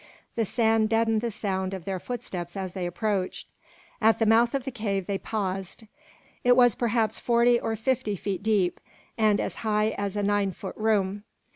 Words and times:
The 0.35 0.45
sand 0.45 0.89
deadened 0.89 1.21
the 1.21 1.29
sound 1.29 1.75
of 1.75 1.85
their 1.85 1.99
footsteps 1.99 2.57
as 2.57 2.73
they 2.73 2.87
approached. 2.87 3.47
At 4.01 4.17
the 4.17 4.25
mouth 4.25 4.55
of 4.55 4.63
the 4.63 4.71
cave 4.71 5.05
they 5.05 5.19
paused. 5.19 5.83
It 6.43 6.55
was 6.57 6.73
perhaps 6.73 7.19
forty 7.19 7.59
or 7.59 7.75
fifty 7.75 8.15
feet 8.15 8.41
deep, 8.41 8.79
and 9.15 9.39
as 9.39 9.57
high 9.57 9.89
as 9.99 10.15
a 10.15 10.23
nine 10.23 10.53
foot 10.53 10.75
room. 10.75 11.23